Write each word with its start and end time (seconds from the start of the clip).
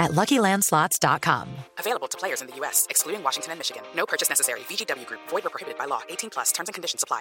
at 0.00 0.10
LuckyLandSlots.com. 0.10 1.48
Available 1.78 2.08
to 2.08 2.18
players 2.18 2.40
in 2.40 2.48
the 2.48 2.56
U.S., 2.56 2.88
excluding 2.90 3.22
Washington 3.22 3.52
and 3.52 3.60
Michigan. 3.60 3.82
No 3.94 4.06
purchase 4.06 4.28
necessary. 4.28 4.60
VGW 4.60 5.06
Group. 5.06 5.20
Void 5.28 5.46
or 5.46 5.50
prohibited 5.50 5.78
by 5.78 5.84
law. 5.84 6.00
18 6.08 6.30
plus. 6.30 6.50
Terms 6.50 6.68
and 6.68 6.74
conditions 6.74 7.04
apply. 7.04 7.20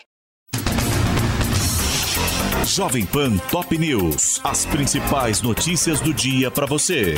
Jovem 2.65 3.05
Pan 3.05 3.39
Top 3.49 3.71
News. 3.71 4.41
As 4.43 4.65
principais 4.65 5.41
notícias 5.41 6.01
do 6.01 6.13
dia 6.13 6.49
para 6.51 6.65
você. 6.65 7.15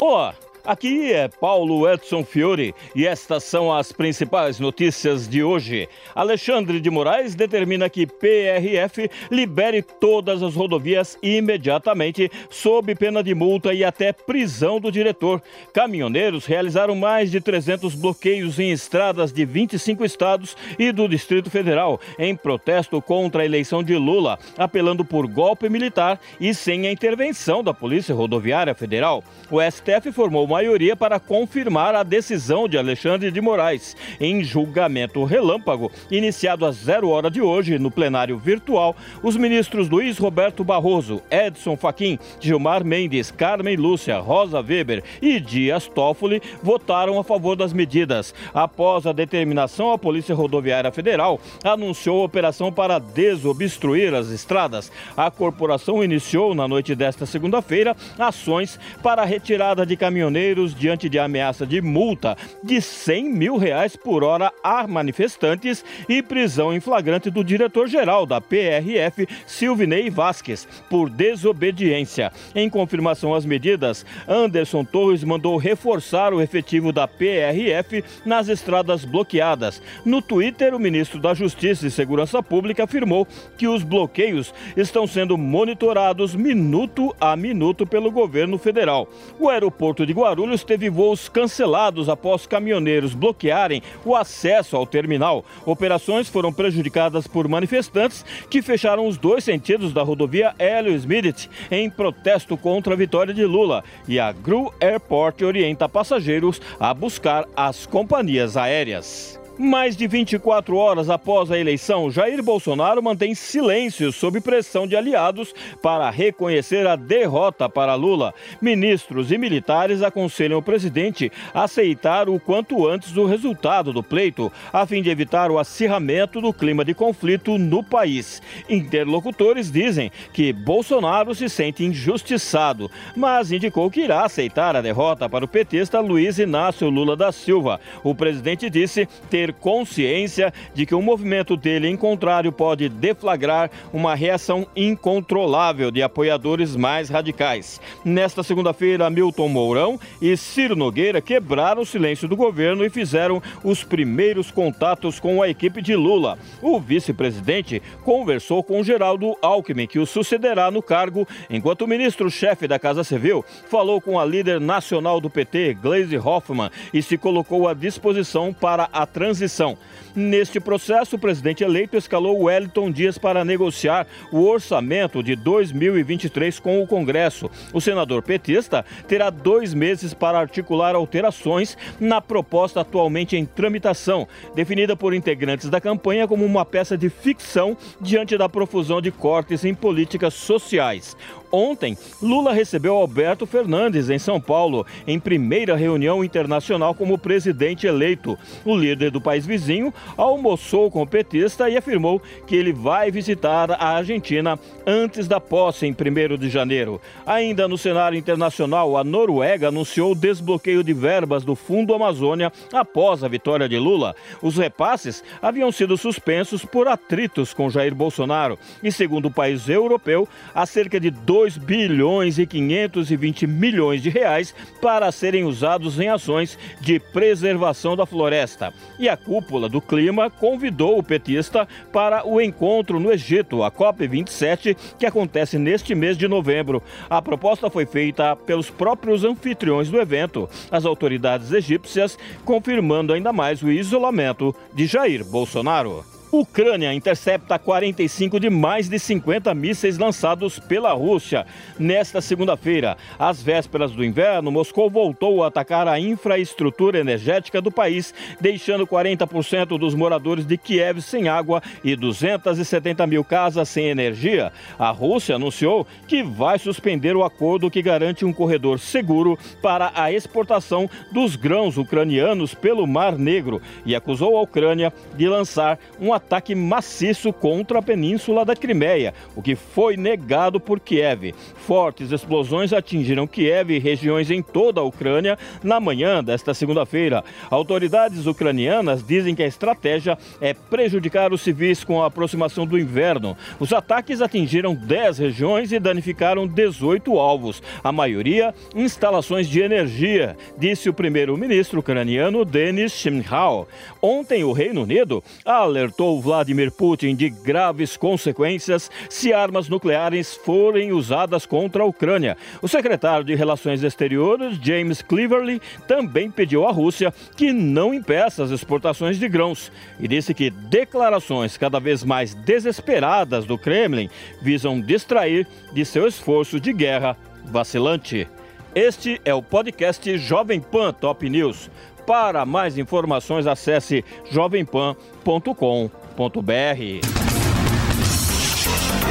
Ó, 0.00 0.32
Aqui 0.64 1.10
é 1.12 1.26
Paulo 1.26 1.90
Edson 1.90 2.22
Fiore 2.22 2.74
e 2.94 3.06
estas 3.06 3.44
são 3.44 3.72
as 3.72 3.92
principais 3.92 4.60
notícias 4.60 5.26
de 5.26 5.42
hoje. 5.42 5.88
Alexandre 6.14 6.80
de 6.80 6.90
Moraes 6.90 7.34
determina 7.34 7.88
que 7.88 8.06
PRF 8.06 9.10
libere 9.30 9.80
todas 9.82 10.42
as 10.42 10.54
rodovias 10.54 11.18
imediatamente, 11.22 12.30
sob 12.50 12.94
pena 12.94 13.22
de 13.22 13.34
multa 13.34 13.72
e 13.72 13.82
até 13.82 14.12
prisão 14.12 14.78
do 14.78 14.92
diretor. 14.92 15.42
Caminhoneiros 15.72 16.44
realizaram 16.44 16.94
mais 16.94 17.30
de 17.30 17.40
300 17.40 17.94
bloqueios 17.94 18.58
em 18.58 18.70
estradas 18.70 19.32
de 19.32 19.46
25 19.46 20.04
estados 20.04 20.56
e 20.78 20.92
do 20.92 21.08
Distrito 21.08 21.50
Federal, 21.50 21.98
em 22.18 22.36
protesto 22.36 23.00
contra 23.00 23.42
a 23.42 23.46
eleição 23.46 23.82
de 23.82 23.96
Lula, 23.96 24.38
apelando 24.58 25.06
por 25.06 25.26
golpe 25.26 25.70
militar 25.70 26.20
e 26.38 26.52
sem 26.52 26.86
a 26.86 26.92
intervenção 26.92 27.62
da 27.64 27.72
Polícia 27.72 28.14
Rodoviária 28.14 28.74
Federal. 28.74 29.24
O 29.50 29.58
STF 29.60 30.12
formou 30.12 30.49
maioria 30.50 30.96
para 30.96 31.20
confirmar 31.20 31.94
a 31.94 32.02
decisão 32.02 32.68
de 32.68 32.76
Alexandre 32.76 33.30
de 33.30 33.40
Moraes 33.40 33.96
em 34.20 34.42
julgamento 34.42 35.22
relâmpago, 35.22 35.92
iniciado 36.10 36.66
às 36.66 36.74
zero 36.74 37.08
hora 37.08 37.30
de 37.30 37.40
hoje 37.40 37.78
no 37.78 37.88
plenário 37.88 38.36
virtual. 38.36 38.96
Os 39.22 39.36
ministros 39.36 39.88
Luiz 39.88 40.18
Roberto 40.18 40.64
Barroso, 40.64 41.22
Edson 41.30 41.76
Fachin, 41.76 42.18
Gilmar 42.40 42.84
Mendes, 42.84 43.30
Carmen 43.30 43.76
Lúcia, 43.76 44.18
Rosa 44.18 44.60
Weber 44.60 45.04
e 45.22 45.38
Dias 45.38 45.86
Toffoli 45.86 46.42
votaram 46.60 47.20
a 47.20 47.22
favor 47.22 47.54
das 47.54 47.72
medidas. 47.72 48.34
Após 48.52 49.06
a 49.06 49.12
determinação, 49.12 49.92
a 49.92 49.98
Polícia 49.98 50.34
Rodoviária 50.34 50.90
Federal 50.90 51.40
anunciou 51.62 52.24
operação 52.24 52.72
para 52.72 52.98
desobstruir 52.98 54.12
as 54.14 54.30
estradas. 54.30 54.90
A 55.16 55.30
corporação 55.30 56.02
iniciou 56.02 56.56
na 56.56 56.66
noite 56.66 56.96
desta 56.96 57.24
segunda-feira 57.24 57.96
ações 58.18 58.80
para 59.00 59.22
a 59.22 59.24
retirada 59.24 59.86
de 59.86 59.96
caminhoneiros 59.96 60.39
diante 60.76 61.08
de 61.08 61.18
ameaça 61.18 61.66
de 61.66 61.80
multa 61.80 62.36
de 62.64 62.80
100 62.80 63.30
mil 63.30 63.56
reais 63.56 63.94
por 63.94 64.24
hora 64.24 64.50
a 64.64 64.86
manifestantes 64.86 65.84
e 66.08 66.22
prisão 66.22 66.72
em 66.72 66.80
flagrante 66.80 67.30
do 67.30 67.44
diretor-geral 67.44 68.24
da 68.24 68.40
PRF, 68.40 69.28
Silvinei 69.46 70.08
Vasques, 70.08 70.66
por 70.88 71.10
desobediência. 71.10 72.32
Em 72.54 72.70
confirmação 72.70 73.34
às 73.34 73.44
medidas, 73.44 74.06
Anderson 74.26 74.84
Torres 74.84 75.22
mandou 75.22 75.56
reforçar 75.56 76.32
o 76.32 76.40
efetivo 76.40 76.90
da 76.90 77.06
PRF 77.06 78.02
nas 78.24 78.48
estradas 78.48 79.04
bloqueadas. 79.04 79.82
No 80.04 80.22
Twitter, 80.22 80.74
o 80.74 80.80
ministro 80.80 81.20
da 81.20 81.34
Justiça 81.34 81.86
e 81.86 81.90
Segurança 81.90 82.42
Pública 82.42 82.84
afirmou 82.84 83.26
que 83.58 83.68
os 83.68 83.82
bloqueios 83.82 84.54
estão 84.76 85.06
sendo 85.06 85.36
monitorados 85.36 86.34
minuto 86.34 87.14
a 87.20 87.36
minuto 87.36 87.86
pelo 87.86 88.10
governo 88.10 88.58
federal. 88.58 89.08
O 89.38 89.48
aeroporto 89.48 90.06
de 90.06 90.12
Guarulhos 90.12 90.29
teve 90.66 90.90
voos 90.90 91.28
cancelados 91.28 92.08
após 92.08 92.46
caminhoneiros 92.46 93.14
bloquearem 93.14 93.82
o 94.04 94.14
acesso 94.14 94.76
ao 94.76 94.86
terminal. 94.86 95.44
Operações 95.64 96.28
foram 96.28 96.52
prejudicadas 96.52 97.26
por 97.26 97.48
manifestantes 97.48 98.24
que 98.48 98.62
fecharam 98.62 99.06
os 99.06 99.16
dois 99.16 99.42
sentidos 99.42 99.92
da 99.92 100.02
rodovia 100.02 100.54
Hélio 100.58 100.94
Smith 100.94 101.48
em 101.70 101.88
protesto 101.88 102.56
contra 102.56 102.94
a 102.94 102.96
vitória 102.96 103.34
de 103.34 103.44
Lula. 103.44 103.82
E 104.06 104.20
a 104.20 104.32
Gru 104.32 104.72
Airport 104.80 105.42
orienta 105.42 105.88
passageiros 105.88 106.60
a 106.78 106.92
buscar 106.94 107.46
as 107.56 107.86
companhias 107.86 108.56
aéreas. 108.56 109.39
Mais 109.62 109.94
de 109.94 110.06
24 110.06 110.74
horas 110.74 111.10
após 111.10 111.50
a 111.50 111.58
eleição, 111.58 112.10
Jair 112.10 112.42
Bolsonaro 112.42 113.02
mantém 113.02 113.34
silêncio 113.34 114.10
sob 114.10 114.40
pressão 114.40 114.86
de 114.86 114.96
aliados 114.96 115.54
para 115.82 116.08
reconhecer 116.08 116.86
a 116.86 116.96
derrota 116.96 117.68
para 117.68 117.94
Lula. 117.94 118.32
Ministros 118.58 119.30
e 119.30 119.36
militares 119.36 120.02
aconselham 120.02 120.58
o 120.58 120.62
presidente 120.62 121.30
a 121.52 121.64
aceitar 121.64 122.26
o 122.30 122.40
quanto 122.40 122.88
antes 122.88 123.14
o 123.18 123.26
resultado 123.26 123.92
do 123.92 124.02
pleito, 124.02 124.50
a 124.72 124.86
fim 124.86 125.02
de 125.02 125.10
evitar 125.10 125.50
o 125.50 125.58
acirramento 125.58 126.40
do 126.40 126.54
clima 126.54 126.82
de 126.82 126.94
conflito 126.94 127.58
no 127.58 127.84
país. 127.84 128.40
Interlocutores 128.66 129.70
dizem 129.70 130.10
que 130.32 130.54
Bolsonaro 130.54 131.34
se 131.34 131.50
sente 131.50 131.84
injustiçado, 131.84 132.90
mas 133.14 133.52
indicou 133.52 133.90
que 133.90 134.00
irá 134.00 134.24
aceitar 134.24 134.74
a 134.74 134.80
derrota 134.80 135.28
para 135.28 135.44
o 135.44 135.48
petista 135.48 136.00
Luiz 136.00 136.38
Inácio 136.38 136.88
Lula 136.88 137.14
da 137.14 137.30
Silva. 137.30 137.78
O 138.02 138.14
presidente 138.14 138.70
disse 138.70 139.06
ter 139.28 139.49
consciência 139.52 140.52
de 140.74 140.86
que 140.86 140.94
o 140.94 141.02
movimento 141.02 141.56
dele 141.56 141.88
em 141.88 141.96
contrário 141.96 142.52
pode 142.52 142.88
deflagrar 142.88 143.70
uma 143.92 144.14
reação 144.14 144.66
incontrolável 144.74 145.90
de 145.90 146.02
apoiadores 146.02 146.76
mais 146.76 147.08
radicais. 147.08 147.80
Nesta 148.04 148.42
segunda-feira, 148.42 149.10
Milton 149.10 149.48
Mourão 149.48 149.98
e 150.20 150.36
Ciro 150.36 150.76
Nogueira 150.76 151.20
quebraram 151.20 151.82
o 151.82 151.86
silêncio 151.86 152.28
do 152.28 152.36
governo 152.36 152.84
e 152.84 152.90
fizeram 152.90 153.42
os 153.64 153.82
primeiros 153.82 154.50
contatos 154.50 155.18
com 155.18 155.42
a 155.42 155.48
equipe 155.48 155.82
de 155.82 155.94
Lula. 155.96 156.38
O 156.62 156.78
vice-presidente 156.78 157.82
conversou 158.04 158.62
com 158.62 158.82
Geraldo 158.82 159.36
Alckmin, 159.42 159.86
que 159.86 159.98
o 159.98 160.06
sucederá 160.06 160.70
no 160.70 160.82
cargo, 160.82 161.26
enquanto 161.48 161.82
o 161.82 161.88
ministro-chefe 161.88 162.68
da 162.68 162.78
Casa 162.78 163.04
Civil 163.04 163.44
falou 163.68 164.00
com 164.00 164.18
a 164.18 164.24
líder 164.24 164.60
nacional 164.60 165.20
do 165.20 165.28
PT, 165.28 165.74
Gleisi 165.74 166.16
Hoffmann, 166.16 166.70
e 166.92 167.02
se 167.02 167.18
colocou 167.18 167.68
à 167.68 167.74
disposição 167.74 168.52
para 168.52 168.88
a 168.92 169.06
transição 169.06 169.39
transição. 169.40 169.78
Neste 170.14 170.58
processo, 170.58 171.16
o 171.16 171.18
presidente 171.18 171.62
eleito 171.62 171.96
escalou 171.96 172.42
Wellington 172.42 172.90
Dias 172.90 173.16
para 173.16 173.44
negociar 173.44 174.06
o 174.32 174.44
orçamento 174.44 175.22
de 175.22 175.36
2023 175.36 176.58
com 176.58 176.82
o 176.82 176.86
Congresso. 176.86 177.50
O 177.72 177.80
senador 177.80 178.22
petista 178.22 178.84
terá 179.06 179.30
dois 179.30 179.72
meses 179.72 180.12
para 180.12 180.38
articular 180.38 180.94
alterações 180.94 181.78
na 181.98 182.20
proposta 182.20 182.80
atualmente 182.80 183.36
em 183.36 183.46
tramitação, 183.46 184.26
definida 184.54 184.96
por 184.96 185.14
integrantes 185.14 185.70
da 185.70 185.80
campanha 185.80 186.26
como 186.26 186.44
uma 186.44 186.64
peça 186.64 186.98
de 186.98 187.08
ficção 187.08 187.76
diante 188.00 188.36
da 188.36 188.48
profusão 188.48 189.00
de 189.00 189.12
cortes 189.12 189.64
em 189.64 189.74
políticas 189.74 190.34
sociais. 190.34 191.16
Ontem, 191.52 191.98
Lula 192.22 192.52
recebeu 192.52 192.94
Alberto 192.94 193.44
Fernandes 193.46 194.08
em 194.08 194.18
São 194.18 194.40
Paulo, 194.40 194.86
em 195.06 195.18
primeira 195.18 195.74
reunião 195.74 196.24
internacional 196.24 196.94
como 196.94 197.18
presidente 197.18 197.86
eleito. 197.86 198.38
O 198.64 198.76
líder 198.76 199.10
do 199.10 199.20
país 199.20 199.44
vizinho 199.44 199.92
almoçou 200.16 200.90
com 200.90 201.02
o 201.02 201.06
petista 201.06 201.68
e 201.68 201.76
afirmou 201.76 202.22
que 202.46 202.54
ele 202.54 202.72
vai 202.72 203.10
visitar 203.10 203.72
a 203.72 203.96
Argentina 203.96 204.58
antes 204.86 205.26
da 205.26 205.40
posse 205.40 205.86
em 205.86 205.92
1 205.92 206.36
de 206.36 206.48
janeiro. 206.48 207.00
Ainda 207.26 207.66
no 207.66 207.76
cenário 207.76 208.16
internacional, 208.16 208.96
a 208.96 209.02
Noruega 209.02 209.68
anunciou 209.68 210.12
o 210.12 210.14
desbloqueio 210.14 210.84
de 210.84 210.92
verbas 210.92 211.44
do 211.44 211.56
Fundo 211.56 211.94
Amazônia 211.94 212.52
após 212.72 213.24
a 213.24 213.28
vitória 213.28 213.68
de 213.68 213.78
Lula. 213.78 214.14
Os 214.40 214.56
repasses 214.56 215.24
haviam 215.42 215.72
sido 215.72 215.96
suspensos 215.96 216.64
por 216.64 216.86
atritos 216.86 217.52
com 217.52 217.70
Jair 217.70 217.94
Bolsonaro 217.94 218.58
e, 218.82 218.92
segundo 218.92 219.26
o 219.26 219.32
país 219.32 219.68
europeu, 219.68 220.28
há 220.54 220.64
cerca 220.64 221.00
de 221.00 221.10
2 221.10 221.39
2 221.40 221.56
bilhões 221.56 222.38
e 222.38 222.46
520 222.46 223.46
milhões 223.46 224.02
de 224.02 224.10
reais 224.10 224.54
para 224.78 225.10
serem 225.10 225.44
usados 225.44 225.98
em 225.98 226.06
ações 226.06 226.58
de 226.82 227.00
preservação 227.00 227.96
da 227.96 228.04
floresta. 228.04 228.74
E 228.98 229.08
a 229.08 229.16
cúpula 229.16 229.66
do 229.66 229.80
clima 229.80 230.28
convidou 230.28 230.98
o 230.98 231.02
petista 231.02 231.66
para 231.90 232.28
o 232.28 232.42
encontro 232.42 233.00
no 233.00 233.10
Egito, 233.10 233.62
a 233.62 233.70
COP27, 233.70 234.76
que 234.98 235.06
acontece 235.06 235.58
neste 235.58 235.94
mês 235.94 236.18
de 236.18 236.28
novembro. 236.28 236.82
A 237.08 237.22
proposta 237.22 237.70
foi 237.70 237.86
feita 237.86 238.36
pelos 238.36 238.68
próprios 238.68 239.24
anfitriões 239.24 239.88
do 239.88 239.98
evento, 239.98 240.46
as 240.70 240.84
autoridades 240.84 241.52
egípcias 241.52 242.18
confirmando 242.44 243.14
ainda 243.14 243.32
mais 243.32 243.62
o 243.62 243.70
isolamento 243.70 244.54
de 244.74 244.84
Jair 244.86 245.24
Bolsonaro. 245.24 246.19
Ucrânia 246.32 246.94
intercepta 246.94 247.58
45 247.58 248.38
de 248.38 248.48
mais 248.48 248.88
de 248.88 249.00
50 249.00 249.52
mísseis 249.52 249.98
lançados 249.98 250.60
pela 250.60 250.92
Rússia. 250.92 251.44
Nesta 251.76 252.20
segunda-feira, 252.20 252.96
às 253.18 253.42
vésperas 253.42 253.90
do 253.90 254.04
inverno, 254.04 254.52
Moscou 254.52 254.88
voltou 254.88 255.42
a 255.42 255.48
atacar 255.48 255.88
a 255.88 255.98
infraestrutura 255.98 257.00
energética 257.00 257.60
do 257.60 257.72
país, 257.72 258.14
deixando 258.40 258.86
40% 258.86 259.76
dos 259.76 259.92
moradores 259.92 260.46
de 260.46 260.56
Kiev 260.56 261.00
sem 261.02 261.28
água 261.28 261.60
e 261.82 261.96
270 261.96 263.04
mil 263.08 263.24
casas 263.24 263.68
sem 263.68 263.86
energia. 263.86 264.52
A 264.78 264.90
Rússia 264.90 265.34
anunciou 265.34 265.84
que 266.06 266.22
vai 266.22 266.60
suspender 266.60 267.16
o 267.16 267.24
acordo 267.24 267.70
que 267.70 267.82
garante 267.82 268.24
um 268.24 268.32
corredor 268.32 268.78
seguro 268.78 269.36
para 269.60 269.90
a 269.96 270.12
exportação 270.12 270.88
dos 271.10 271.34
grãos 271.34 271.76
ucranianos 271.76 272.54
pelo 272.54 272.86
Mar 272.86 273.18
Negro 273.18 273.60
e 273.84 273.96
acusou 273.96 274.36
a 274.36 274.42
Ucrânia 274.42 274.92
de 275.16 275.28
lançar 275.28 275.76
um 276.00 276.19
ataque 276.20 276.54
maciço 276.54 277.32
contra 277.32 277.78
a 277.78 277.82
península 277.82 278.44
da 278.44 278.54
Crimeia, 278.54 279.14
o 279.34 279.42
que 279.42 279.56
foi 279.56 279.96
negado 279.96 280.60
por 280.60 280.78
Kiev. 280.78 281.34
Fortes 281.56 282.12
explosões 282.12 282.72
atingiram 282.72 283.26
Kiev 283.26 283.70
e 283.70 283.78
regiões 283.78 284.30
em 284.30 284.42
toda 284.42 284.80
a 284.80 284.84
Ucrânia 284.84 285.38
na 285.62 285.80
manhã 285.80 286.22
desta 286.22 286.52
segunda-feira. 286.52 287.24
Autoridades 287.50 288.26
ucranianas 288.26 289.02
dizem 289.04 289.34
que 289.34 289.42
a 289.42 289.46
estratégia 289.46 290.18
é 290.40 290.52
prejudicar 290.52 291.32
os 291.32 291.40
civis 291.40 291.82
com 291.82 292.02
a 292.02 292.06
aproximação 292.06 292.66
do 292.66 292.78
inverno. 292.78 293.36
Os 293.58 293.72
ataques 293.72 294.20
atingiram 294.20 294.74
10 294.74 295.18
regiões 295.18 295.72
e 295.72 295.80
danificaram 295.80 296.46
18 296.46 297.18
alvos, 297.18 297.62
a 297.82 297.90
maioria 297.90 298.54
instalações 298.74 299.48
de 299.48 299.60
energia, 299.60 300.36
disse 300.58 300.88
o 300.88 300.94
primeiro-ministro 300.94 301.80
ucraniano 301.80 302.44
Denis 302.44 302.92
Shmyhal. 302.92 303.66
Ontem, 304.02 304.44
o 304.44 304.52
Reino 304.52 304.82
Unido 304.82 305.22
alertou 305.44 306.09
Vladimir 306.18 306.72
Putin 306.72 307.14
de 307.14 307.28
graves 307.28 307.94
consequências 307.94 308.90
se 309.10 309.34
armas 309.34 309.68
nucleares 309.68 310.34
forem 310.34 310.92
usadas 310.92 311.44
contra 311.44 311.82
a 311.82 311.86
Ucrânia. 311.86 312.38
O 312.62 312.68
secretário 312.68 313.22
de 313.22 313.34
Relações 313.34 313.82
Exteriores, 313.82 314.58
James 314.62 315.02
Cleverly, 315.02 315.60
também 315.86 316.30
pediu 316.30 316.66
à 316.66 316.72
Rússia 316.72 317.12
que 317.36 317.52
não 317.52 317.92
impeça 317.92 318.42
as 318.42 318.50
exportações 318.50 319.18
de 319.18 319.28
grãos 319.28 319.70
e 319.98 320.08
disse 320.08 320.32
que 320.32 320.48
declarações 320.48 321.58
cada 321.58 321.78
vez 321.78 322.02
mais 322.02 322.34
desesperadas 322.34 323.44
do 323.44 323.58
Kremlin 323.58 324.08
visam 324.40 324.80
distrair 324.80 325.46
de 325.74 325.84
seu 325.84 326.08
esforço 326.08 326.58
de 326.58 326.72
guerra 326.72 327.14
vacilante. 327.44 328.26
Este 328.74 329.20
é 329.24 329.34
o 329.34 329.42
podcast 329.42 330.16
Jovem 330.16 330.60
Pan 330.60 330.92
Top 330.92 331.28
News. 331.28 331.68
Para 332.06 332.46
mais 332.46 332.78
informações, 332.78 333.46
acesse 333.46 334.04
jovempan.com.br. 334.30 335.99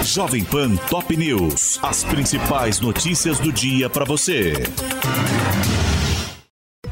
Jovem 0.03 0.45
Pan 0.45 0.77
Top 0.89 1.09
News. 1.09 1.79
As 1.81 2.03
principais 2.03 2.79
notícias 2.79 3.39
do 3.39 3.51
dia 3.51 3.89
para 3.89 4.05
você. 4.05 4.53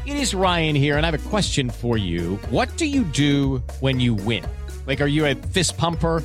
It 0.04 0.16
is 0.16 0.34
Ryan 0.34 0.74
here 0.74 0.96
and 0.98 1.06
I 1.06 1.10
have 1.10 1.14
a 1.14 1.30
question 1.30 1.70
for 1.70 1.96
you. 1.96 2.40
What 2.50 2.76
do 2.76 2.84
you 2.84 3.04
do 3.04 3.62
when 3.78 4.00
you 4.00 4.16
win? 4.16 4.42
Like, 4.88 5.00
are 5.00 5.06
you 5.06 5.24
a 5.24 5.36
fist 5.36 5.76
pumper? 5.76 6.24